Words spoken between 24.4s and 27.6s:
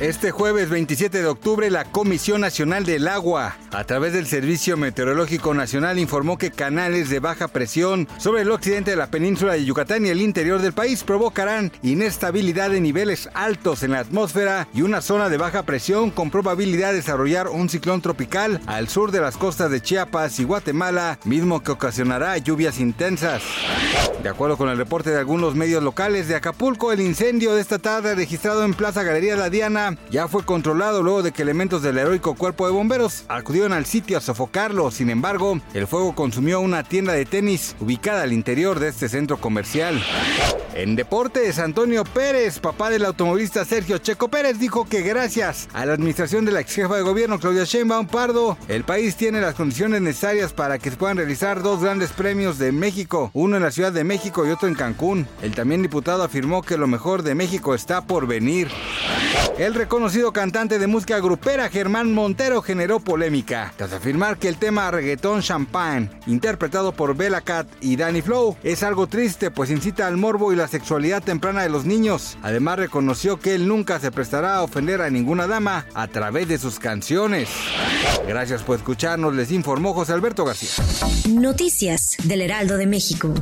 con el reporte de algunos medios locales de Acapulco, el incendio